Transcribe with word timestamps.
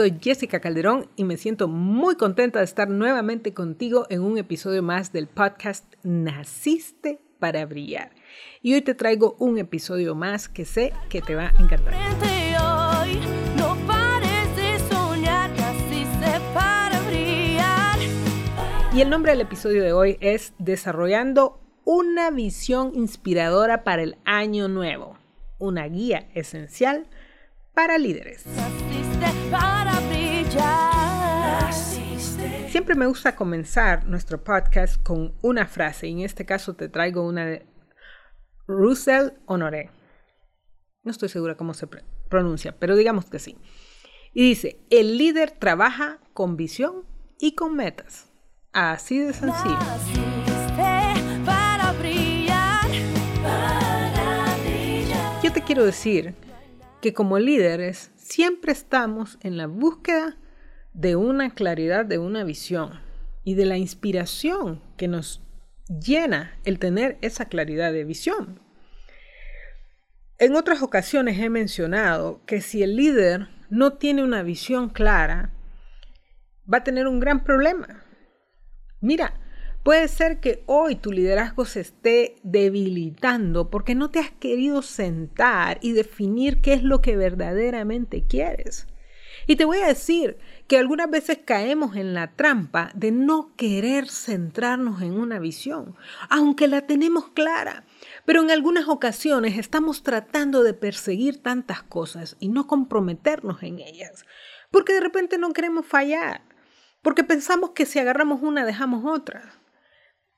Soy 0.00 0.16
Jessica 0.18 0.60
Calderón 0.60 1.10
y 1.14 1.24
me 1.24 1.36
siento 1.36 1.68
muy 1.68 2.16
contenta 2.16 2.60
de 2.60 2.64
estar 2.64 2.88
nuevamente 2.88 3.52
contigo 3.52 4.06
en 4.08 4.22
un 4.22 4.38
episodio 4.38 4.82
más 4.82 5.12
del 5.12 5.26
podcast 5.26 5.84
Naciste 6.02 7.20
para 7.38 7.66
brillar. 7.66 8.10
Y 8.62 8.72
hoy 8.72 8.80
te 8.80 8.94
traigo 8.94 9.36
un 9.38 9.58
episodio 9.58 10.14
más 10.14 10.48
que 10.48 10.64
sé 10.64 10.94
que 11.10 11.20
te 11.20 11.34
va 11.34 11.52
a 11.54 11.62
encantar. 11.62 11.92
Y 18.94 19.02
el 19.02 19.10
nombre 19.10 19.32
del 19.32 19.42
episodio 19.42 19.82
de 19.82 19.92
hoy 19.92 20.16
es 20.22 20.54
Desarrollando 20.56 21.60
una 21.84 22.30
visión 22.30 22.92
inspiradora 22.94 23.84
para 23.84 24.00
el 24.00 24.16
año 24.24 24.66
nuevo, 24.66 25.18
una 25.58 25.86
guía 25.88 26.30
esencial 26.32 27.06
para 27.74 27.98
líderes. 27.98 28.46
Siempre 32.80 32.94
me 32.94 33.08
gusta 33.08 33.36
comenzar 33.36 34.06
nuestro 34.06 34.42
podcast 34.42 35.02
con 35.02 35.34
una 35.42 35.66
frase 35.66 36.08
y 36.08 36.12
en 36.12 36.20
este 36.20 36.46
caso 36.46 36.76
te 36.76 36.88
traigo 36.88 37.28
una 37.28 37.44
de 37.44 37.66
Russell 38.66 39.32
Honoré. 39.44 39.90
No 41.02 41.10
estoy 41.10 41.28
segura 41.28 41.58
cómo 41.58 41.74
se 41.74 41.86
pronuncia, 42.30 42.74
pero 42.78 42.96
digamos 42.96 43.26
que 43.26 43.38
sí. 43.38 43.58
Y 44.32 44.48
dice, 44.48 44.80
el 44.88 45.18
líder 45.18 45.50
trabaja 45.50 46.20
con 46.32 46.56
visión 46.56 47.04
y 47.38 47.54
con 47.54 47.76
metas. 47.76 48.32
Así 48.72 49.18
de 49.18 49.34
sencillo. 49.34 49.76
Yo 55.42 55.52
te 55.52 55.60
quiero 55.66 55.84
decir 55.84 56.34
que 57.02 57.12
como 57.12 57.38
líderes 57.38 58.10
siempre 58.16 58.72
estamos 58.72 59.36
en 59.42 59.58
la 59.58 59.66
búsqueda 59.66 60.38
de 60.92 61.16
una 61.16 61.50
claridad, 61.50 62.04
de 62.04 62.18
una 62.18 62.44
visión 62.44 63.00
y 63.44 63.54
de 63.54 63.66
la 63.66 63.78
inspiración 63.78 64.82
que 64.96 65.08
nos 65.08 65.42
llena 65.88 66.58
el 66.64 66.78
tener 66.78 67.18
esa 67.20 67.46
claridad 67.46 67.92
de 67.92 68.04
visión. 68.04 68.60
En 70.38 70.54
otras 70.54 70.82
ocasiones 70.82 71.38
he 71.38 71.50
mencionado 71.50 72.44
que 72.46 72.60
si 72.60 72.82
el 72.82 72.96
líder 72.96 73.48
no 73.68 73.94
tiene 73.94 74.22
una 74.22 74.42
visión 74.42 74.88
clara, 74.88 75.52
va 76.72 76.78
a 76.78 76.84
tener 76.84 77.06
un 77.06 77.20
gran 77.20 77.44
problema. 77.44 78.04
Mira, 79.00 79.34
Puede 79.82 80.08
ser 80.08 80.40
que 80.40 80.62
hoy 80.66 80.94
tu 80.94 81.10
liderazgo 81.10 81.64
se 81.64 81.80
esté 81.80 82.36
debilitando 82.42 83.70
porque 83.70 83.94
no 83.94 84.10
te 84.10 84.18
has 84.18 84.30
querido 84.30 84.82
sentar 84.82 85.78
y 85.80 85.92
definir 85.92 86.60
qué 86.60 86.74
es 86.74 86.82
lo 86.82 87.00
que 87.00 87.16
verdaderamente 87.16 88.24
quieres. 88.26 88.86
Y 89.50 89.56
te 89.56 89.64
voy 89.64 89.78
a 89.78 89.88
decir 89.88 90.38
que 90.68 90.78
algunas 90.78 91.10
veces 91.10 91.40
caemos 91.44 91.96
en 91.96 92.14
la 92.14 92.36
trampa 92.36 92.92
de 92.94 93.10
no 93.10 93.56
querer 93.56 94.08
centrarnos 94.08 95.02
en 95.02 95.14
una 95.14 95.40
visión, 95.40 95.96
aunque 96.28 96.68
la 96.68 96.86
tenemos 96.86 97.30
clara. 97.30 97.84
Pero 98.24 98.42
en 98.42 98.52
algunas 98.52 98.86
ocasiones 98.86 99.58
estamos 99.58 100.04
tratando 100.04 100.62
de 100.62 100.72
perseguir 100.72 101.42
tantas 101.42 101.82
cosas 101.82 102.36
y 102.38 102.46
no 102.46 102.68
comprometernos 102.68 103.64
en 103.64 103.80
ellas, 103.80 104.24
porque 104.70 104.92
de 104.92 105.00
repente 105.00 105.36
no 105.36 105.52
queremos 105.52 105.84
fallar, 105.84 106.42
porque 107.02 107.24
pensamos 107.24 107.70
que 107.70 107.86
si 107.86 107.98
agarramos 107.98 108.42
una 108.42 108.64
dejamos 108.64 109.04
otra. 109.04 109.60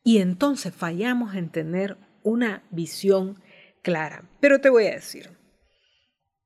Y 0.02 0.20
entonces 0.20 0.74
fallamos 0.74 1.34
en 1.34 1.50
tener 1.50 1.98
una 2.22 2.62
visión 2.70 3.42
clara. 3.82 4.24
Pero 4.40 4.62
te 4.62 4.70
voy 4.70 4.86
a 4.86 4.92
decir, 4.92 5.41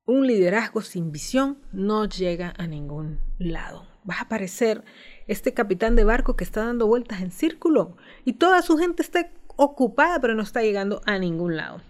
un 0.06 0.26
liderazgo 0.26 0.80
sin 0.80 1.12
visión 1.12 1.58
no 1.72 2.06
llega 2.08 2.54
a 2.56 2.66
ningún 2.66 3.20
lado. 3.38 3.86
Vas 4.04 4.22
a 4.22 4.28
parecer 4.28 4.84
este 5.26 5.52
capitán 5.52 5.96
de 5.96 6.04
barco 6.04 6.36
que 6.36 6.44
está 6.44 6.64
dando 6.64 6.86
vueltas 6.86 7.20
en 7.20 7.32
círculo 7.32 7.96
y 8.24 8.34
toda 8.34 8.62
su 8.62 8.78
gente 8.78 9.02
está 9.02 9.30
ocupada 9.56 10.20
pero 10.20 10.34
no 10.34 10.42
está 10.42 10.62
llegando 10.62 11.02
a 11.04 11.18
ningún 11.18 11.56
lado. 11.56 11.82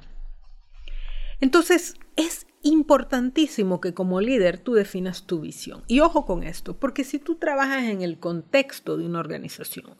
Entonces 1.40 1.94
es 2.16 2.46
importantísimo 2.62 3.80
que 3.80 3.94
como 3.94 4.20
líder 4.20 4.58
tú 4.58 4.74
definas 4.74 5.26
tu 5.26 5.40
visión. 5.40 5.84
Y 5.86 6.00
ojo 6.00 6.24
con 6.24 6.42
esto, 6.42 6.78
porque 6.78 7.04
si 7.04 7.18
tú 7.18 7.36
trabajas 7.36 7.84
en 7.84 8.02
el 8.02 8.18
contexto 8.18 8.96
de 8.96 9.06
una 9.06 9.20
organización, 9.20 9.96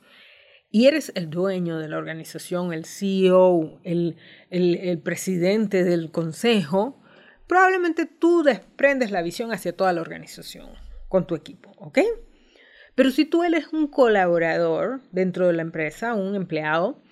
y 0.70 0.86
eres 0.86 1.12
el 1.14 1.30
dueño 1.30 1.78
de 1.78 1.88
la 1.88 1.96
organización, 1.96 2.72
el 2.72 2.84
CEO, 2.84 3.78
el, 3.84 4.16
el, 4.50 4.98
presidente 4.98 5.84
del 5.84 6.10
consejo, 6.10 7.00
probablemente 7.46 8.06
tú 8.06 8.42
desprendes 8.42 9.10
la 9.10 9.22
visión 9.22 9.52
hacia 9.52 9.76
toda 9.76 9.92
la 9.92 10.00
organización 10.00 10.70
con 11.08 11.26
tu 11.26 11.34
equipo, 11.34 11.72
¿ok? 11.78 11.98
Pero 12.94 13.10
si 13.10 13.24
tú 13.24 13.44
eres 13.44 13.72
un 13.72 13.88
colaborador 13.88 15.02
dentro 15.12 15.46
de 15.46 15.52
la 15.52 15.62
empresa, 15.62 16.14
un 16.14 16.34
empleado, 16.34 17.02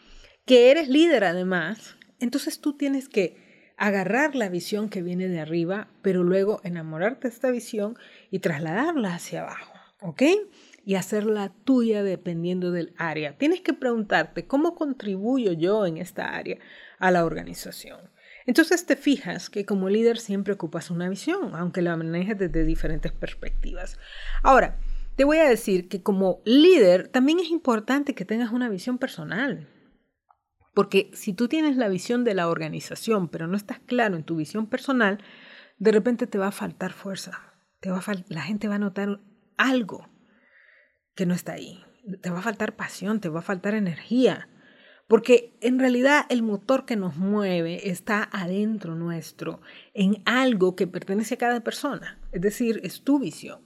que 0.46 0.70
eres 0.70 0.88
líder 0.88 1.24
además, 1.24 1.96
entonces 2.20 2.60
tú 2.60 2.76
tienes 2.76 3.08
que 3.08 3.72
agarrar 3.76 4.34
la 4.34 4.48
visión 4.48 4.88
que 4.88 5.02
viene 5.02 5.28
de 5.28 5.40
arriba, 5.40 5.88
pero 6.02 6.22
luego 6.22 6.60
enamorarte 6.64 7.28
de 7.28 7.34
esta 7.34 7.50
visión 7.50 7.98
y 8.30 8.38
trasladarla 8.38 9.14
hacia 9.14 9.42
abajo, 9.42 9.74
¿ok? 10.00 10.22
y 10.84 10.96
hacerla 10.96 11.52
tuya 11.64 12.02
dependiendo 12.02 12.70
del 12.70 12.94
área. 12.98 13.36
Tienes 13.38 13.60
que 13.60 13.72
preguntarte, 13.72 14.46
¿cómo 14.46 14.74
contribuyo 14.74 15.52
yo 15.52 15.86
en 15.86 15.96
esta 15.96 16.34
área 16.34 16.58
a 16.98 17.10
la 17.10 17.24
organización? 17.24 18.10
Entonces 18.46 18.84
te 18.84 18.96
fijas 18.96 19.48
que 19.48 19.64
como 19.64 19.88
líder 19.88 20.18
siempre 20.18 20.52
ocupas 20.52 20.90
una 20.90 21.08
visión, 21.08 21.54
aunque 21.54 21.82
la 21.82 21.96
manejes 21.96 22.38
desde 22.38 22.64
diferentes 22.64 23.12
perspectivas. 23.12 23.98
Ahora, 24.42 24.78
te 25.16 25.24
voy 25.24 25.38
a 25.38 25.48
decir 25.48 25.88
que 25.88 26.02
como 26.02 26.42
líder 26.44 27.08
también 27.08 27.38
es 27.38 27.50
importante 27.50 28.14
que 28.14 28.24
tengas 28.24 28.52
una 28.52 28.68
visión 28.68 28.98
personal. 28.98 29.68
Porque 30.74 31.10
si 31.14 31.32
tú 31.32 31.48
tienes 31.48 31.76
la 31.76 31.88
visión 31.88 32.24
de 32.24 32.34
la 32.34 32.48
organización, 32.48 33.28
pero 33.28 33.46
no 33.46 33.56
estás 33.56 33.78
claro 33.78 34.16
en 34.16 34.24
tu 34.24 34.36
visión 34.36 34.66
personal, 34.66 35.22
de 35.78 35.92
repente 35.92 36.26
te 36.26 36.38
va 36.38 36.48
a 36.48 36.52
faltar 36.52 36.92
fuerza. 36.92 37.54
Te 37.80 37.90
va 37.90 38.02
la 38.28 38.42
gente 38.42 38.68
va 38.68 38.74
a 38.74 38.80
notar 38.80 39.20
algo 39.56 40.08
que 41.14 41.26
no 41.26 41.34
está 41.34 41.52
ahí. 41.52 41.84
Te 42.20 42.30
va 42.30 42.40
a 42.40 42.42
faltar 42.42 42.76
pasión, 42.76 43.20
te 43.20 43.28
va 43.28 43.38
a 43.38 43.42
faltar 43.42 43.74
energía. 43.74 44.48
Porque 45.06 45.56
en 45.60 45.78
realidad 45.78 46.24
el 46.30 46.42
motor 46.42 46.86
que 46.86 46.96
nos 46.96 47.16
mueve 47.16 47.90
está 47.90 48.28
adentro 48.32 48.94
nuestro, 48.94 49.60
en 49.92 50.22
algo 50.24 50.76
que 50.76 50.86
pertenece 50.86 51.34
a 51.34 51.38
cada 51.38 51.60
persona. 51.60 52.18
Es 52.32 52.40
decir, 52.40 52.80
es 52.84 53.02
tu 53.02 53.18
visión. 53.18 53.60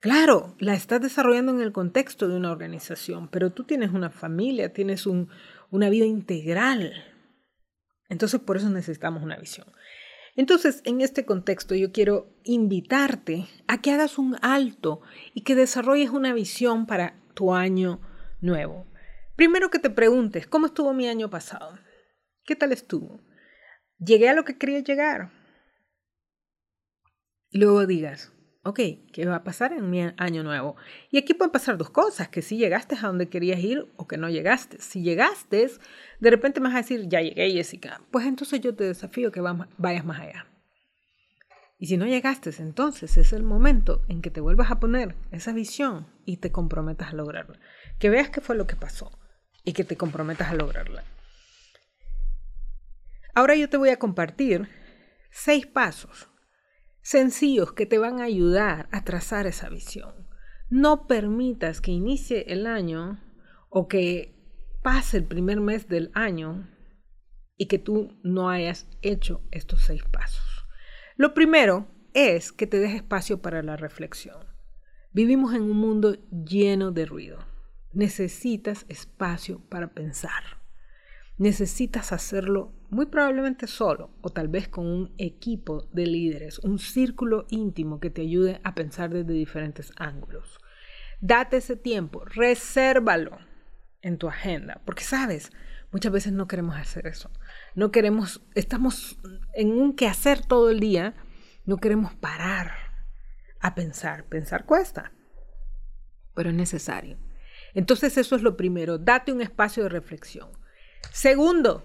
Claro, 0.00 0.56
la 0.58 0.74
estás 0.74 1.02
desarrollando 1.02 1.52
en 1.52 1.60
el 1.60 1.72
contexto 1.72 2.28
de 2.28 2.36
una 2.36 2.50
organización, 2.50 3.28
pero 3.28 3.52
tú 3.52 3.64
tienes 3.64 3.90
una 3.92 4.10
familia, 4.10 4.72
tienes 4.72 5.06
una 5.06 5.90
vida 5.90 6.06
integral. 6.06 6.94
Entonces 8.08 8.40
por 8.40 8.56
eso 8.56 8.70
necesitamos 8.70 9.22
una 9.22 9.36
visión. 9.36 9.66
Entonces, 10.36 10.80
en 10.84 11.00
este 11.00 11.26
contexto, 11.26 11.74
yo 11.74 11.92
quiero 11.92 12.32
invitarte 12.44 13.46
a 13.66 13.82
que 13.82 13.90
hagas 13.90 14.16
un 14.16 14.36
alto 14.42 15.00
y 15.34 15.42
que 15.42 15.54
desarrolles 15.54 16.10
una 16.10 16.32
visión 16.32 16.86
para 16.86 17.20
tu 17.34 17.52
año 17.52 18.00
nuevo. 18.40 18.86
Primero 19.40 19.70
que 19.70 19.78
te 19.78 19.88
preguntes, 19.88 20.46
¿cómo 20.46 20.66
estuvo 20.66 20.92
mi 20.92 21.08
año 21.08 21.30
pasado? 21.30 21.78
¿Qué 22.44 22.56
tal 22.56 22.72
estuvo? 22.72 23.22
¿Llegué 23.98 24.28
a 24.28 24.34
lo 24.34 24.44
que 24.44 24.58
quería 24.58 24.80
llegar? 24.80 25.30
Y 27.48 27.58
luego 27.58 27.86
digas, 27.86 28.34
ok, 28.64 28.80
¿qué 29.14 29.24
va 29.24 29.36
a 29.36 29.42
pasar 29.42 29.72
en 29.72 29.88
mi 29.88 30.02
año 30.18 30.42
nuevo? 30.42 30.76
Y 31.10 31.16
aquí 31.16 31.32
pueden 31.32 31.52
pasar 31.52 31.78
dos 31.78 31.88
cosas, 31.88 32.28
que 32.28 32.42
si 32.42 32.58
llegaste 32.58 32.96
a 32.96 33.06
donde 33.06 33.30
querías 33.30 33.60
ir 33.60 33.90
o 33.96 34.06
que 34.06 34.18
no 34.18 34.28
llegaste. 34.28 34.76
Si 34.78 35.00
llegaste, 35.00 35.70
de 36.20 36.30
repente 36.30 36.60
me 36.60 36.68
vas 36.68 36.74
a 36.74 36.82
decir, 36.82 37.08
ya 37.08 37.22
llegué, 37.22 37.50
Jessica. 37.50 38.02
Pues 38.10 38.26
entonces 38.26 38.60
yo 38.60 38.74
te 38.74 38.84
desafío 38.84 39.32
que 39.32 39.40
vayas 39.40 40.04
más 40.04 40.20
allá. 40.20 40.48
Y 41.78 41.86
si 41.86 41.96
no 41.96 42.04
llegaste, 42.04 42.50
entonces 42.58 43.16
es 43.16 43.32
el 43.32 43.44
momento 43.44 44.02
en 44.08 44.20
que 44.20 44.30
te 44.30 44.42
vuelvas 44.42 44.70
a 44.70 44.80
poner 44.80 45.16
esa 45.30 45.54
visión 45.54 46.08
y 46.26 46.36
te 46.36 46.52
comprometas 46.52 47.14
a 47.14 47.16
lograrla. 47.16 47.58
Que 47.98 48.10
veas 48.10 48.28
qué 48.28 48.42
fue 48.42 48.54
lo 48.54 48.66
que 48.66 48.76
pasó 48.76 49.10
y 49.64 49.72
que 49.72 49.84
te 49.84 49.96
comprometas 49.96 50.50
a 50.50 50.54
lograrla. 50.54 51.04
Ahora 53.34 53.54
yo 53.54 53.68
te 53.68 53.76
voy 53.76 53.90
a 53.90 53.98
compartir 53.98 54.68
seis 55.30 55.66
pasos 55.66 56.28
sencillos 57.02 57.72
que 57.72 57.86
te 57.86 57.98
van 57.98 58.20
a 58.20 58.24
ayudar 58.24 58.88
a 58.92 59.04
trazar 59.04 59.46
esa 59.46 59.68
visión. 59.68 60.28
No 60.68 61.06
permitas 61.06 61.80
que 61.80 61.90
inicie 61.90 62.44
el 62.52 62.66
año 62.66 63.20
o 63.68 63.88
que 63.88 64.36
pase 64.82 65.16
el 65.16 65.24
primer 65.24 65.60
mes 65.60 65.88
del 65.88 66.10
año 66.14 66.68
y 67.56 67.66
que 67.66 67.78
tú 67.78 68.18
no 68.22 68.50
hayas 68.50 68.86
hecho 69.02 69.42
estos 69.50 69.82
seis 69.82 70.02
pasos. 70.04 70.66
Lo 71.16 71.34
primero 71.34 71.88
es 72.14 72.52
que 72.52 72.66
te 72.66 72.78
des 72.78 72.94
espacio 72.94 73.42
para 73.42 73.62
la 73.62 73.76
reflexión. 73.76 74.46
Vivimos 75.12 75.54
en 75.54 75.62
un 75.62 75.76
mundo 75.76 76.16
lleno 76.30 76.92
de 76.92 77.04
ruido. 77.04 77.49
Necesitas 77.92 78.86
espacio 78.88 79.60
para 79.68 79.92
pensar. 79.92 80.60
necesitas 81.40 82.12
hacerlo 82.12 82.70
muy 82.90 83.06
probablemente 83.06 83.66
solo 83.66 84.10
o 84.20 84.28
tal 84.28 84.48
vez 84.48 84.68
con 84.68 84.86
un 84.86 85.14
equipo 85.16 85.88
de 85.90 86.06
líderes, 86.06 86.58
un 86.58 86.78
círculo 86.78 87.46
íntimo 87.48 87.98
que 87.98 88.10
te 88.10 88.20
ayude 88.20 88.60
a 88.62 88.74
pensar 88.74 89.08
desde 89.08 89.32
diferentes 89.32 89.90
ángulos. 89.96 90.58
Date 91.22 91.56
ese 91.56 91.76
tiempo, 91.76 92.26
resérvalo 92.26 93.38
en 94.02 94.18
tu 94.18 94.28
agenda, 94.28 94.82
porque 94.84 95.02
sabes, 95.02 95.50
muchas 95.90 96.12
veces 96.12 96.34
no 96.34 96.46
queremos 96.46 96.76
hacer 96.76 97.06
eso. 97.06 97.30
No 97.74 97.90
queremos, 97.90 98.42
estamos 98.54 99.18
en 99.54 99.70
un 99.72 99.96
quehacer 99.96 100.44
todo 100.44 100.70
el 100.70 100.78
día, 100.78 101.14
no 101.64 101.78
queremos 101.78 102.14
parar 102.14 102.72
a 103.60 103.74
pensar. 103.74 104.24
Pensar 104.24 104.66
cuesta, 104.66 105.12
pero 106.34 106.50
es 106.50 106.54
necesario. 106.54 107.16
Entonces 107.74 108.16
eso 108.16 108.36
es 108.36 108.42
lo 108.42 108.56
primero, 108.56 108.98
date 108.98 109.32
un 109.32 109.40
espacio 109.40 109.82
de 109.84 109.88
reflexión. 109.88 110.48
Segundo, 111.12 111.84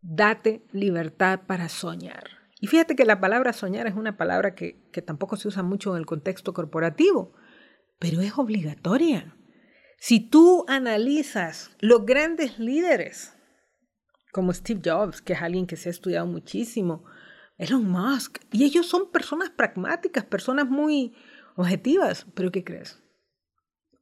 date 0.00 0.66
libertad 0.72 1.40
para 1.46 1.68
soñar. 1.68 2.42
Y 2.60 2.68
fíjate 2.68 2.94
que 2.94 3.04
la 3.04 3.20
palabra 3.20 3.52
soñar 3.52 3.86
es 3.86 3.94
una 3.94 4.16
palabra 4.16 4.54
que, 4.54 4.74
tampoco 5.04 5.36
se 5.36 5.48
usa 5.48 5.62
mucho 5.62 5.92
en 5.92 5.98
el 5.98 6.06
contexto 6.06 6.54
corporativo, 6.54 7.32
pero 7.98 8.20
es 8.20 8.38
obligatoria. 8.38 9.36
Si 9.98 10.20
tú 10.20 10.64
analizas 10.68 11.76
los 11.80 12.06
grandes 12.06 12.58
líderes, 12.58 13.36
como 14.32 14.52
Steve 14.52 14.80
Jobs, 14.84 15.22
que 15.22 15.32
es 15.32 15.42
alguien 15.42 15.66
que 15.66 15.76
se 15.76 15.88
ha 15.88 15.90
estudiado 15.90 16.26
muchísimo, 16.26 17.04
Elon 17.58 17.88
Musk, 17.88 18.38
y 18.52 18.64
ellos 18.64 18.86
son 18.86 19.10
personas 19.10 19.50
pragmáticas, 19.50 20.24
personas 20.24 20.68
muy 20.68 21.16
objetivas, 21.56 22.26
pero 22.34 22.50
¿qué 22.50 22.64
crees? 22.64 23.02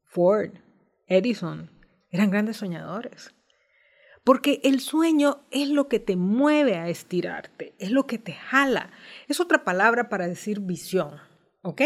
Ford, 0.05 0.53
Edison, 1.11 1.71
eran 2.11 2.31
grandes 2.31 2.57
soñadores. 2.57 3.35
Porque 4.25 4.61
el 4.65 4.81
sueño 4.81 5.45
es 5.51 5.69
lo 5.69 5.89
que 5.89 5.99
te 5.99 6.17
mueve 6.17 6.77
a 6.77 6.89
estirarte, 6.89 7.75
es 7.79 7.91
lo 7.91 8.07
que 8.07 8.19
te 8.19 8.33
jala. 8.33 8.91
Es 9.29 9.41
otra 9.41 9.65
palabra 9.65 10.09
para 10.09 10.29
decir 10.29 10.61
visión, 10.61 11.19
¿ok? 11.63 11.83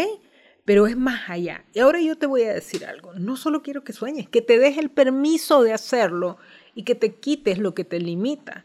Pero 0.63 0.85
es 0.85 0.95
más 0.95 1.29
allá. 1.29 1.65
Y 1.73 1.79
ahora 1.79 2.01
yo 2.01 2.17
te 2.17 2.27
voy 2.27 2.43
a 2.43 2.53
decir 2.53 2.85
algo. 2.85 3.13
No 3.13 3.35
solo 3.35 3.63
quiero 3.63 3.83
que 3.83 3.93
sueñes, 3.93 4.29
que 4.29 4.41
te 4.41 4.59
des 4.59 4.77
el 4.77 4.91
permiso 4.91 5.63
de 5.63 5.73
hacerlo 5.73 6.37
y 6.75 6.83
que 6.83 6.95
te 6.95 7.15
quites 7.15 7.57
lo 7.57 7.73
que 7.73 7.83
te 7.83 7.99
limita. 7.99 8.63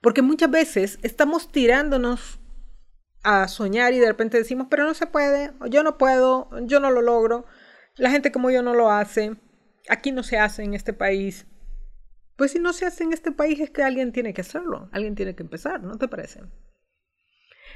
Porque 0.00 0.20
muchas 0.20 0.50
veces 0.50 0.98
estamos 1.02 1.50
tirándonos 1.50 2.38
a 3.22 3.46
soñar 3.48 3.94
y 3.94 3.98
de 3.98 4.08
repente 4.08 4.36
decimos, 4.36 4.66
pero 4.68 4.84
no 4.84 4.94
se 4.94 5.06
puede, 5.06 5.52
yo 5.70 5.82
no 5.82 5.96
puedo, 5.96 6.50
yo 6.62 6.80
no 6.80 6.90
lo 6.90 7.02
logro, 7.02 7.46
la 7.96 8.10
gente 8.10 8.32
como 8.32 8.50
yo 8.50 8.62
no 8.62 8.74
lo 8.74 8.90
hace, 8.90 9.36
aquí 9.88 10.12
no 10.12 10.22
se 10.22 10.38
hace 10.38 10.62
en 10.62 10.74
este 10.74 10.92
país. 10.92 11.46
Pues 12.36 12.52
si 12.52 12.58
no 12.58 12.72
se 12.72 12.86
hace 12.86 13.04
en 13.04 13.12
este 13.12 13.32
país 13.32 13.60
es 13.60 13.70
que 13.70 13.82
alguien 13.82 14.12
tiene 14.12 14.34
que 14.34 14.40
hacerlo, 14.40 14.88
alguien 14.92 15.14
tiene 15.14 15.34
que 15.34 15.42
empezar, 15.42 15.82
¿no 15.82 15.98
te 15.98 16.08
parece? 16.08 16.40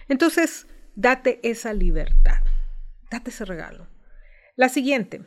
Entonces, 0.09 0.67
date 0.95 1.41
esa 1.49 1.73
libertad, 1.73 2.43
date 3.11 3.31
ese 3.31 3.45
regalo. 3.45 3.89
La 4.57 4.69
siguiente, 4.69 5.27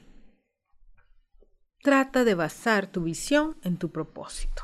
trata 1.82 2.24
de 2.24 2.36
basar 2.36 2.88
tu 2.88 3.04
visión 3.04 3.58
en 3.64 3.78
tu 3.78 3.92
propósito. 3.92 4.64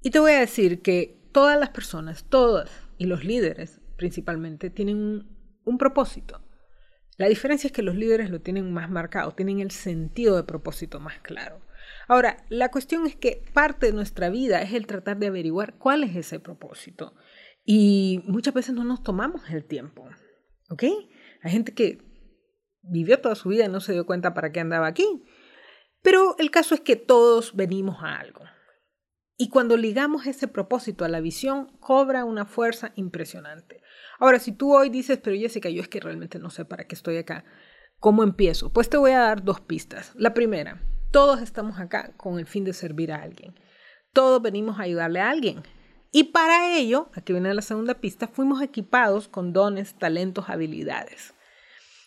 Y 0.00 0.10
te 0.10 0.20
voy 0.20 0.32
a 0.32 0.40
decir 0.40 0.82
que 0.82 1.28
todas 1.32 1.58
las 1.58 1.70
personas, 1.70 2.24
todas, 2.28 2.70
y 2.98 3.06
los 3.06 3.24
líderes 3.24 3.80
principalmente, 3.96 4.70
tienen 4.70 5.26
un, 5.64 5.78
propósito. 5.78 6.40
La 7.18 7.28
diferencia 7.28 7.66
es 7.66 7.72
que 7.72 7.82
los 7.82 7.96
líderes 7.96 8.30
lo 8.30 8.40
tienen 8.40 8.72
más 8.72 8.88
marcado, 8.88 9.32
tienen 9.32 9.58
el 9.60 9.72
sentido 9.72 10.36
de 10.36 10.44
propósito 10.44 11.00
más 11.00 11.18
claro. 11.18 11.60
Ahora, 12.06 12.44
la 12.48 12.70
cuestión 12.70 13.06
es 13.06 13.16
que 13.16 13.44
parte 13.52 13.86
de 13.86 13.92
nuestra 13.92 14.30
vida 14.30 14.62
es 14.62 14.72
el 14.72 14.86
tratar 14.86 15.18
de 15.18 15.26
averiguar 15.26 15.74
cuál 15.74 16.04
es 16.04 16.14
ese 16.14 16.38
propósito. 16.38 17.14
Y 17.64 18.22
muchas 18.24 18.54
veces 18.54 18.74
no 18.74 18.84
nos 18.84 19.02
tomamos 19.02 19.42
el 19.50 19.64
tiempo. 19.64 20.08
¿Ok? 20.70 20.84
Hay 21.42 21.50
gente 21.50 21.74
que 21.74 21.98
vivió 22.82 23.20
toda 23.20 23.34
su 23.34 23.48
vida 23.48 23.64
y 23.64 23.68
no 23.68 23.80
se 23.80 23.92
dio 23.92 24.06
cuenta 24.06 24.32
para 24.32 24.52
qué 24.52 24.60
andaba 24.60 24.86
aquí. 24.86 25.24
Pero 26.02 26.36
el 26.38 26.52
caso 26.52 26.74
es 26.74 26.80
que 26.80 26.94
todos 26.94 27.56
venimos 27.56 27.96
a 28.00 28.16
algo. 28.16 28.44
Y 29.36 29.50
cuando 29.50 29.76
ligamos 29.76 30.26
ese 30.26 30.48
propósito 30.48 31.04
a 31.04 31.08
la 31.08 31.20
visión, 31.20 31.76
cobra 31.78 32.24
una 32.24 32.46
fuerza 32.46 32.92
impresionante. 32.94 33.82
Ahora, 34.18 34.40
si 34.40 34.52
tú 34.52 34.74
hoy 34.74 34.90
dices, 34.90 35.18
pero 35.22 35.36
Jessica, 35.36 35.68
yo 35.68 35.80
es 35.80 35.88
que 35.88 36.00
realmente 36.00 36.38
no 36.38 36.50
sé 36.50 36.64
para 36.64 36.84
qué 36.84 36.94
estoy 36.94 37.18
acá, 37.18 37.44
¿cómo 38.00 38.22
empiezo? 38.24 38.72
Pues 38.72 38.90
te 38.90 38.96
voy 38.96 39.12
a 39.12 39.20
dar 39.20 39.44
dos 39.44 39.60
pistas. 39.60 40.12
La 40.16 40.34
primera, 40.34 40.82
todos 41.12 41.40
estamos 41.40 41.78
acá 41.78 42.12
con 42.16 42.38
el 42.38 42.46
fin 42.46 42.64
de 42.64 42.72
servir 42.72 43.12
a 43.12 43.22
alguien. 43.22 43.54
Todos 44.12 44.42
venimos 44.42 44.78
a 44.78 44.82
ayudarle 44.82 45.20
a 45.20 45.30
alguien. 45.30 45.62
Y 46.10 46.24
para 46.24 46.76
ello, 46.76 47.10
aquí 47.14 47.32
viene 47.32 47.52
la 47.54 47.62
segunda 47.62 47.94
pista, 47.94 48.26
fuimos 48.26 48.60
equipados 48.62 49.28
con 49.28 49.52
dones, 49.52 49.94
talentos, 49.94 50.48
habilidades. 50.48 51.34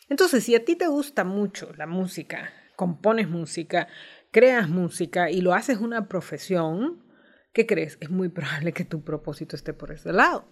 Entonces, 0.10 0.44
si 0.44 0.56
a 0.56 0.66
ti 0.66 0.76
te 0.76 0.88
gusta 0.88 1.24
mucho 1.24 1.72
la 1.78 1.88
música, 1.88 2.52
compones 2.76 3.30
música, 3.30 3.88
creas 4.32 4.68
música 4.68 5.30
y 5.30 5.40
lo 5.40 5.54
haces 5.54 5.78
una 5.78 6.08
profesión, 6.08 7.06
¿qué 7.54 7.66
crees? 7.66 7.98
Es 8.02 8.10
muy 8.10 8.28
probable 8.30 8.74
que 8.74 8.84
tu 8.84 9.04
propósito 9.04 9.56
esté 9.56 9.74
por 9.74 9.92
ese 9.92 10.12
lado. 10.12 10.50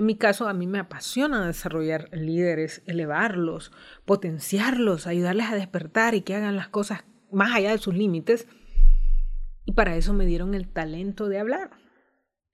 En 0.00 0.06
mi 0.06 0.16
caso, 0.16 0.48
a 0.48 0.54
mí 0.54 0.66
me 0.66 0.78
apasiona 0.78 1.46
desarrollar 1.46 2.08
líderes, 2.10 2.82
elevarlos, 2.86 3.70
potenciarlos, 4.06 5.06
ayudarles 5.06 5.50
a 5.50 5.56
despertar 5.56 6.14
y 6.14 6.22
que 6.22 6.34
hagan 6.34 6.56
las 6.56 6.68
cosas 6.68 7.04
más 7.30 7.54
allá 7.54 7.72
de 7.72 7.76
sus 7.76 7.94
límites. 7.94 8.48
Y 9.66 9.72
para 9.72 9.96
eso 9.96 10.14
me 10.14 10.24
dieron 10.24 10.54
el 10.54 10.72
talento 10.72 11.28
de 11.28 11.38
hablar. 11.38 11.72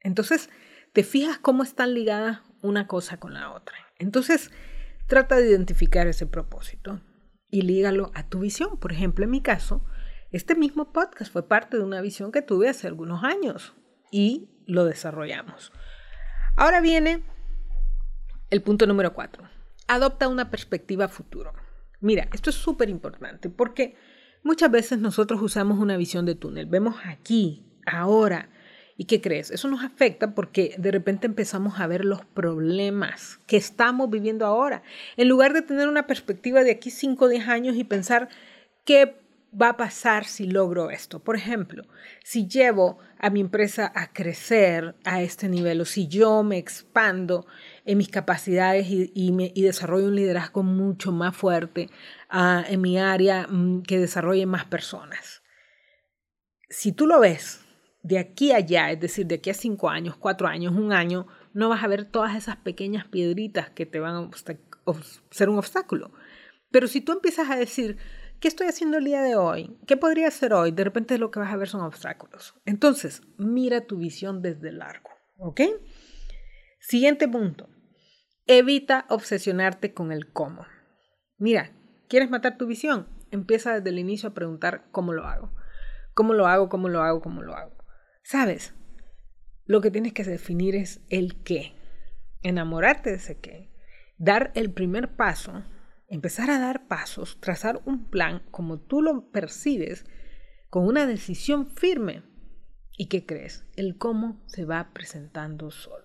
Entonces, 0.01 0.51
te 0.93 1.05
fijas 1.05 1.39
cómo 1.39 1.63
están 1.63 1.95
ligadas 1.95 2.41
una 2.63 2.89
cosa 2.89 3.21
con 3.21 3.33
la 3.33 3.53
otra. 3.53 3.77
Entonces, 4.01 4.51
trata 5.07 5.37
de 5.37 5.49
identificar 5.49 6.09
ese 6.09 6.27
propósito 6.27 7.01
y 7.49 7.63
lígalo 7.63 8.11
a 8.15 8.29
tu 8.29 8.41
visión. 8.41 8.77
Por 8.77 8.91
ejemplo, 8.91 9.25
en 9.25 9.31
mi 9.31 9.41
caso, 9.41 9.85
este 10.33 10.57
mismo 10.57 10.93
podcast 10.93 11.33
fue 11.33 11.47
parte 11.47 11.77
de 11.77 11.85
una 11.85 12.01
visión 12.01 12.33
que 12.33 12.43
tuve 12.43 12.69
hace 12.69 12.89
algunos 12.89 13.23
años 13.23 13.73
y 14.11 14.51
lo 14.67 14.85
desarrollamos. 14.85 15.71
Ahora 16.57 16.81
viene 16.81 17.23
el 18.57 18.63
punto 18.63 18.87
número 18.87 19.13
cuatro. 19.13 19.45
Adopta 19.87 20.29
una 20.29 20.51
perspectiva 20.51 21.09
futuro. 21.09 21.53
Mira, 22.01 22.29
esto 22.33 22.51
es 22.51 22.57
súper 22.57 22.89
importante 22.89 23.49
porque 23.49 23.97
muchas 24.43 24.71
veces 24.71 24.99
nosotros 24.99 25.41
usamos 25.43 25.79
una 25.79 25.97
visión 25.97 26.27
de 26.27 26.35
túnel. 26.35 26.67
Vemos 26.67 26.97
aquí, 27.05 27.67
ahora. 27.87 28.51
¿Y 28.99 29.05
qué 29.05 29.21
crees? 29.21 29.51
Eso 29.51 29.69
nos 29.69 29.85
afecta 29.85 30.35
porque 30.35 30.75
de 30.79 30.91
repente 30.91 31.27
empezamos 31.27 31.79
a 31.81 31.87
ver 31.87 32.05
los 32.05 32.25
problemas 32.25 33.41
que 33.47 33.59
estamos 33.59 34.09
viviendo 34.09 34.47
ahora. 34.47 34.83
En 35.19 35.29
lugar 35.29 35.53
de 35.53 35.61
tener 35.61 35.87
una 35.87 36.07
perspectiva 36.07 36.65
de 36.65 36.71
aquí 36.71 36.91
5 36.91 37.27
o 37.27 37.29
10 37.29 37.47
años 37.47 37.77
y 37.77 37.85
pensar 37.85 38.31
qué 38.87 39.17
va 39.61 39.71
a 39.71 39.77
pasar 39.77 40.25
si 40.25 40.47
logro 40.47 40.91
esto? 40.91 41.21
Por 41.21 41.37
ejemplo, 41.37 41.85
si 42.25 42.47
llevo 42.47 42.99
a 43.19 43.31
mi 43.31 43.41
empresa 43.41 43.91
a 43.95 44.13
crecer 44.13 44.95
a 45.05 45.23
este 45.23 45.49
nivel 45.49 45.81
o 45.81 45.85
si 45.85 46.09
yo 46.09 46.43
me 46.43 46.59
expando 46.59 47.47
en 47.87 47.99
mis 47.99 48.09
capacidades 48.09 48.87
y, 48.89 49.63
desarrollo 49.63 50.09
un 50.09 50.17
liderazgo 50.17 50.63
mucho 50.63 51.13
más 51.13 51.35
fuerte 51.35 51.89
ah, 52.29 52.65
en 52.69 52.81
mi 52.81 52.99
área 52.99 53.47
mm, 53.47 53.83
que 53.83 53.99
desarrolle 53.99 54.45
más 54.45 54.65
personas. 54.65 55.43
Si 56.69 56.93
tú 56.93 57.07
lo 57.07 57.21
ves 57.21 57.65
de 58.03 58.19
aquí 58.19 58.53
a 58.53 58.57
allá, 58.57 58.91
es 58.91 59.01
decir, 59.01 59.27
de 59.27 59.37
aquí 59.37 59.51
a 59.51 59.55
cinco 59.55 59.89
años, 59.89 60.17
cuatro 60.17 60.47
años, 60.47 60.75
un 60.75 60.93
año, 60.93 61.27
no 61.55 61.69
vas 61.69 61.83
a 61.83 61.89
ver 61.89 62.05
todas 62.05 62.37
esas 62.37 62.57
pequeñas 62.57 63.07
piedritas 63.07 63.71
que 63.71 63.87
te 63.87 64.01
van 64.01 64.17
a 64.17 64.31
ser 65.31 65.49
un 65.49 65.59
obstáculo. 65.59 66.13
Pero 66.71 66.89
si 66.89 67.01
tú 67.01 67.13
empiezas 67.13 67.49
a 67.51 67.57
decir, 67.57 67.97
¿Qué 68.41 68.49
estoy 68.49 68.67
haciendo 68.67 68.99
el 68.99 69.05
día 69.05 69.23
de 69.23 69.35
hoy? 69.35 69.79
¿Qué 69.87 69.97
podría 69.97 70.29
hacer 70.29 70.53
hoy? 70.53 70.71
De 70.71 70.85
repente 70.85 71.17
lo 71.17 71.31
que 71.31 71.39
vas 71.39 71.53
a 71.53 71.57
ver 71.57 71.69
son 71.69 71.81
obstáculos. 71.81 72.55
Entonces, 72.67 73.23
mira 73.39 73.87
tu 73.87 73.97
visión 73.97 74.43
desde 74.43 74.73
largo, 74.73 75.09
¿ok? 75.39 75.63
Siguiente 76.79 77.29
punto. 77.29 77.69
Evita 78.47 79.07
obsesionarte 79.09 79.93
con 79.93 80.13
el 80.13 80.33
cómo. 80.33 80.67
Mira, 81.39 81.73
¿quieres 82.09 82.31
matar 82.31 82.57
tu 82.57 82.67
visión? 82.67 83.09
Empieza 83.31 83.75
desde 83.75 83.91
el 83.91 83.99
inicio 83.99 84.29
a 84.29 84.35
preguntar 84.35 84.89
cómo 84.91 85.13
lo 85.13 85.27
hago. 85.27 85.53
¿Cómo 86.15 86.33
lo 86.33 86.47
hago? 86.47 86.69
¿Cómo 86.69 86.89
lo 86.89 87.03
hago? 87.03 87.21
¿Cómo 87.21 87.43
lo 87.43 87.55
hago? 87.55 87.77
¿Sabes? 88.23 88.75
Lo 89.65 89.81
que 89.81 89.91
tienes 89.91 90.13
que 90.13 90.25
definir 90.25 90.77
es 90.77 91.01
el 91.09 91.43
qué. 91.43 91.75
Enamorarte 92.43 93.11
de 93.11 93.17
ese 93.17 93.41
qué. 93.41 93.73
Dar 94.17 94.53
el 94.55 94.73
primer 94.73 95.17
paso 95.17 95.65
empezar 96.09 96.51
a 96.51 96.59
dar 96.59 96.87
pasos, 96.87 97.41
trazar 97.41 97.81
un 97.85 98.09
plan 98.09 98.43
como 98.51 98.79
tú 98.79 99.03
lo 99.03 99.31
percibes, 99.31 100.07
con 100.71 100.87
una 100.87 101.07
decisión 101.07 101.67
firme. 101.67 102.23
¿Y 102.97 103.09
qué 103.09 103.27
crees? 103.27 103.67
El 103.77 103.99
cómo 103.99 104.43
se 104.47 104.65
va 104.65 104.93
presentando 104.93 105.71
solo. 105.71 106.05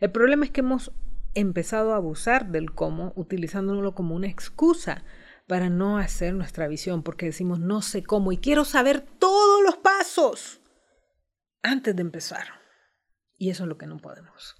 El 0.00 0.10
problema 0.10 0.44
es 0.44 0.50
que 0.50 0.60
hemos 0.60 0.92
empezado 1.40 1.92
a 1.92 1.96
abusar 1.96 2.50
del 2.50 2.72
cómo, 2.72 3.12
utilizándolo 3.16 3.94
como 3.94 4.14
una 4.14 4.26
excusa 4.26 5.04
para 5.46 5.70
no 5.70 5.98
hacer 5.98 6.34
nuestra 6.34 6.66
visión, 6.66 7.02
porque 7.02 7.26
decimos 7.26 7.60
no 7.60 7.82
sé 7.82 8.02
cómo 8.02 8.32
y 8.32 8.38
quiero 8.38 8.64
saber 8.64 9.00
todos 9.00 9.62
los 9.62 9.76
pasos. 9.76 10.60
antes 11.62 11.96
de 11.96 12.02
empezar. 12.02 12.46
Y 13.38 13.50
eso 13.50 13.64
es 13.64 13.68
lo 13.68 13.76
que 13.76 13.88
no 13.88 13.96
podemos. 13.96 14.54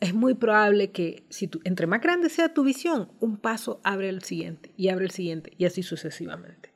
Es 0.00 0.14
muy 0.14 0.34
probable 0.34 0.92
que 0.92 1.26
si 1.30 1.48
tú, 1.48 1.60
entre 1.64 1.88
más 1.88 2.00
grande 2.00 2.28
sea 2.28 2.54
tu 2.54 2.62
visión, 2.62 3.10
un 3.20 3.38
paso 3.38 3.80
abre 3.82 4.08
el 4.08 4.22
siguiente 4.22 4.72
y 4.76 4.88
abre 4.88 5.06
el 5.06 5.10
siguiente 5.10 5.52
y 5.58 5.64
así 5.64 5.82
sucesivamente. 5.82 6.72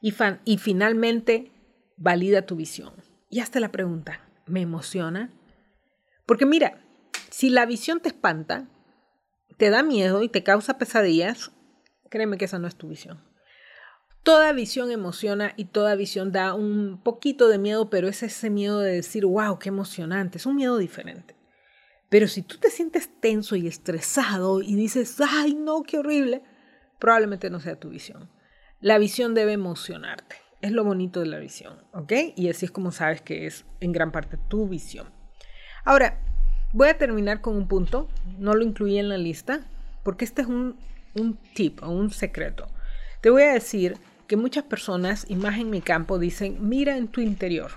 Y, 0.00 0.14
y 0.44 0.58
finalmente, 0.58 1.52
valida 1.98 2.46
tu 2.46 2.56
visión. 2.56 2.94
Y 3.28 3.40
hazte 3.40 3.60
la 3.60 3.70
pregunta, 3.70 4.26
¿me 4.46 4.62
emociona? 4.62 5.30
Porque 6.32 6.46
mira, 6.46 6.78
si 7.28 7.50
la 7.50 7.66
visión 7.66 8.00
te 8.00 8.08
espanta, 8.08 8.66
te 9.58 9.68
da 9.68 9.82
miedo 9.82 10.22
y 10.22 10.30
te 10.30 10.42
causa 10.42 10.78
pesadillas, 10.78 11.50
créeme 12.08 12.38
que 12.38 12.46
esa 12.46 12.58
no 12.58 12.66
es 12.66 12.74
tu 12.74 12.88
visión. 12.88 13.22
Toda 14.22 14.54
visión 14.54 14.90
emociona 14.90 15.52
y 15.58 15.66
toda 15.66 15.94
visión 15.94 16.32
da 16.32 16.54
un 16.54 17.02
poquito 17.02 17.48
de 17.48 17.58
miedo, 17.58 17.90
pero 17.90 18.08
es 18.08 18.22
ese 18.22 18.48
miedo 18.48 18.80
de 18.80 18.94
decir, 18.94 19.26
wow, 19.26 19.58
qué 19.58 19.68
emocionante, 19.68 20.38
es 20.38 20.46
un 20.46 20.56
miedo 20.56 20.78
diferente. 20.78 21.36
Pero 22.08 22.26
si 22.28 22.40
tú 22.40 22.56
te 22.56 22.70
sientes 22.70 23.10
tenso 23.20 23.54
y 23.54 23.66
estresado 23.66 24.62
y 24.62 24.74
dices, 24.74 25.18
ay, 25.20 25.52
no, 25.52 25.82
qué 25.82 25.98
horrible, 25.98 26.42
probablemente 26.98 27.50
no 27.50 27.60
sea 27.60 27.78
tu 27.78 27.90
visión. 27.90 28.30
La 28.80 28.96
visión 28.96 29.34
debe 29.34 29.52
emocionarte. 29.52 30.36
Es 30.62 30.72
lo 30.72 30.82
bonito 30.82 31.20
de 31.20 31.26
la 31.26 31.40
visión, 31.40 31.84
¿ok? 31.92 32.10
Y 32.36 32.48
así 32.48 32.64
es 32.64 32.70
como 32.70 32.90
sabes 32.90 33.20
que 33.20 33.46
es 33.46 33.66
en 33.80 33.92
gran 33.92 34.12
parte 34.12 34.38
tu 34.48 34.66
visión. 34.66 35.20
Ahora, 35.84 36.20
voy 36.72 36.88
a 36.88 36.98
terminar 36.98 37.40
con 37.40 37.56
un 37.56 37.66
punto, 37.66 38.08
no 38.38 38.54
lo 38.54 38.62
incluí 38.62 38.98
en 38.98 39.08
la 39.08 39.18
lista, 39.18 39.66
porque 40.04 40.24
este 40.24 40.42
es 40.42 40.48
un, 40.48 40.78
un 41.14 41.36
tip 41.54 41.82
o 41.82 41.88
un 41.88 42.10
secreto. 42.10 42.68
Te 43.20 43.30
voy 43.30 43.42
a 43.42 43.52
decir 43.52 43.98
que 44.26 44.36
muchas 44.36 44.64
personas, 44.64 45.26
y 45.28 45.34
más 45.34 45.58
en 45.58 45.70
mi 45.70 45.80
campo, 45.80 46.18
dicen, 46.18 46.56
mira 46.60 46.96
en 46.96 47.08
tu 47.08 47.20
interior, 47.20 47.72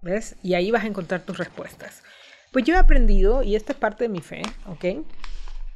¿ves? 0.00 0.36
Y 0.42 0.54
ahí 0.54 0.70
vas 0.70 0.84
a 0.84 0.88
encontrar 0.88 1.22
tus 1.22 1.38
respuestas. 1.38 2.02
Pues 2.52 2.64
yo 2.64 2.74
he 2.74 2.78
aprendido, 2.78 3.42
y 3.42 3.54
esta 3.54 3.72
es 3.72 3.78
parte 3.78 4.04
de 4.04 4.08
mi 4.08 4.20
fe, 4.20 4.42
¿ok? 4.66 5.04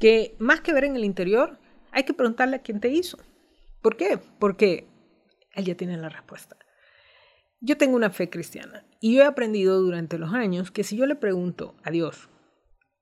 Que 0.00 0.34
más 0.38 0.60
que 0.60 0.72
ver 0.72 0.84
en 0.84 0.96
el 0.96 1.04
interior, 1.04 1.58
hay 1.92 2.04
que 2.04 2.14
preguntarle 2.14 2.56
a 2.56 2.62
quién 2.62 2.80
te 2.80 2.88
hizo. 2.88 3.18
¿Por 3.82 3.96
qué? 3.96 4.18
Porque 4.38 4.86
él 5.54 5.64
ya 5.64 5.74
tiene 5.74 5.96
la 5.96 6.08
respuesta. 6.08 6.56
Yo 7.60 7.76
tengo 7.76 7.96
una 7.96 8.10
fe 8.10 8.30
cristiana 8.30 8.84
y 9.00 9.16
yo 9.16 9.22
he 9.22 9.26
aprendido 9.26 9.80
durante 9.80 10.18
los 10.18 10.34
años 10.34 10.70
que 10.70 10.84
si 10.84 10.96
yo 10.96 11.06
le 11.06 11.16
pregunto 11.16 11.74
a 11.82 11.90
Dios, 11.90 12.28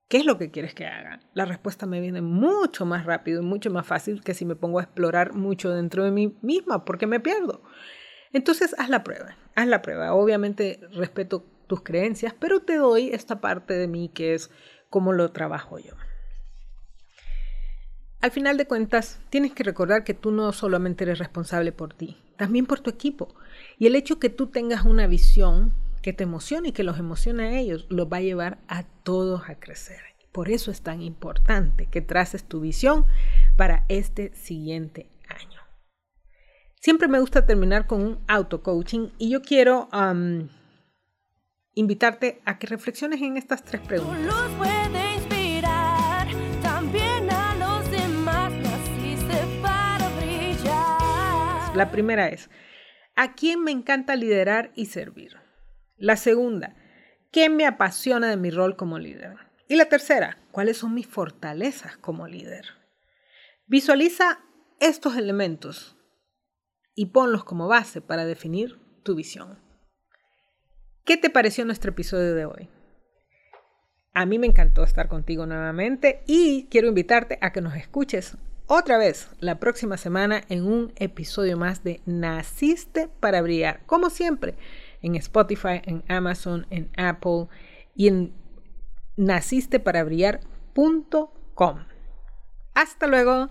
¿Qué 0.08 0.18
es 0.18 0.26
lo 0.26 0.38
que 0.38 0.50
quieres 0.50 0.74
que 0.74 0.86
haga? 0.86 1.20
La 1.32 1.44
respuesta 1.44 1.86
me 1.86 2.00
viene 2.00 2.20
mucho 2.20 2.84
más 2.84 3.06
rápido 3.06 3.42
y 3.42 3.44
mucho 3.44 3.70
más 3.70 3.86
fácil 3.86 4.22
que 4.22 4.34
si 4.34 4.44
me 4.44 4.54
pongo 4.54 4.78
a 4.78 4.82
explorar 4.82 5.32
mucho 5.32 5.70
dentro 5.70 6.04
de 6.04 6.10
mí 6.10 6.36
misma, 6.42 6.84
porque 6.84 7.06
me 7.06 7.20
pierdo. 7.20 7.62
Entonces, 8.32 8.76
haz 8.78 8.90
la 8.90 9.02
prueba, 9.02 9.36
haz 9.54 9.66
la 9.66 9.82
prueba. 9.82 10.14
Obviamente 10.14 10.80
respeto 10.92 11.44
tus 11.66 11.82
creencias, 11.82 12.34
pero 12.38 12.60
te 12.60 12.76
doy 12.76 13.08
esta 13.08 13.40
parte 13.40 13.74
de 13.74 13.88
mí 13.88 14.08
que 14.08 14.34
es 14.34 14.50
cómo 14.90 15.12
lo 15.12 15.32
trabajo 15.32 15.78
yo. 15.78 15.94
Al 18.24 18.30
final 18.30 18.56
de 18.56 18.66
cuentas, 18.66 19.20
tienes 19.28 19.52
que 19.52 19.64
recordar 19.64 20.02
que 20.02 20.14
tú 20.14 20.30
no 20.30 20.50
solamente 20.54 21.04
eres 21.04 21.18
responsable 21.18 21.72
por 21.72 21.92
ti, 21.92 22.16
también 22.38 22.64
por 22.64 22.80
tu 22.80 22.88
equipo. 22.88 23.34
Y 23.76 23.86
el 23.86 23.94
hecho 23.96 24.18
que 24.18 24.30
tú 24.30 24.46
tengas 24.46 24.86
una 24.86 25.06
visión 25.06 25.74
que 26.00 26.14
te 26.14 26.24
emociona 26.24 26.68
y 26.68 26.72
que 26.72 26.84
los 26.84 26.98
emociona 26.98 27.42
a 27.42 27.58
ellos, 27.58 27.84
los 27.90 28.10
va 28.10 28.16
a 28.16 28.22
llevar 28.22 28.56
a 28.66 28.84
todos 28.84 29.50
a 29.50 29.56
crecer. 29.56 30.00
Por 30.32 30.48
eso 30.48 30.70
es 30.70 30.80
tan 30.80 31.02
importante 31.02 31.84
que 31.84 32.00
traces 32.00 32.44
tu 32.44 32.62
visión 32.62 33.04
para 33.58 33.84
este 33.88 34.34
siguiente 34.34 35.10
año. 35.28 35.60
Siempre 36.80 37.08
me 37.08 37.20
gusta 37.20 37.44
terminar 37.44 37.86
con 37.86 38.00
un 38.00 38.20
auto-coaching 38.26 39.10
y 39.18 39.28
yo 39.28 39.42
quiero 39.42 39.90
invitarte 41.74 42.40
a 42.46 42.58
que 42.58 42.68
reflexiones 42.68 43.20
en 43.20 43.36
estas 43.36 43.62
tres 43.62 43.82
preguntas. 43.82 44.73
La 51.74 51.90
primera 51.90 52.28
es, 52.28 52.50
¿a 53.16 53.34
quién 53.34 53.64
me 53.64 53.72
encanta 53.72 54.14
liderar 54.14 54.70
y 54.76 54.86
servir? 54.86 55.36
La 55.96 56.16
segunda, 56.16 56.76
¿qué 57.32 57.50
me 57.50 57.66
apasiona 57.66 58.30
de 58.30 58.36
mi 58.36 58.50
rol 58.50 58.76
como 58.76 59.00
líder? 59.00 59.34
Y 59.66 59.74
la 59.74 59.86
tercera, 59.86 60.38
¿cuáles 60.52 60.76
son 60.76 60.94
mis 60.94 61.08
fortalezas 61.08 61.96
como 61.96 62.28
líder? 62.28 62.66
Visualiza 63.66 64.38
estos 64.78 65.16
elementos 65.16 65.96
y 66.94 67.06
ponlos 67.06 67.42
como 67.42 67.66
base 67.66 68.00
para 68.00 68.24
definir 68.24 68.78
tu 69.02 69.16
visión. 69.16 69.58
¿Qué 71.04 71.16
te 71.16 71.28
pareció 71.28 71.64
nuestro 71.64 71.90
episodio 71.90 72.36
de 72.36 72.46
hoy? 72.46 72.68
A 74.12 74.26
mí 74.26 74.38
me 74.38 74.46
encantó 74.46 74.84
estar 74.84 75.08
contigo 75.08 75.44
nuevamente 75.44 76.22
y 76.28 76.68
quiero 76.70 76.86
invitarte 76.86 77.36
a 77.40 77.52
que 77.52 77.60
nos 77.60 77.74
escuches 77.74 78.38
otra 78.66 78.98
vez 78.98 79.28
la 79.40 79.60
próxima 79.60 79.96
semana 79.96 80.42
en 80.48 80.66
un 80.66 80.92
episodio 80.96 81.56
más 81.56 81.84
de 81.84 82.00
Naciste 82.06 83.08
para 83.20 83.40
Brillar. 83.42 83.86
Como 83.86 84.10
siempre, 84.10 84.56
en 85.02 85.14
Spotify, 85.16 85.82
en 85.84 86.02
Amazon, 86.08 86.66
en 86.70 86.90
Apple 86.96 87.48
y 87.94 88.08
en 88.08 88.32
nacisteparaBrillar.com. 89.16 91.84
Hasta 92.74 93.06
luego. 93.06 93.50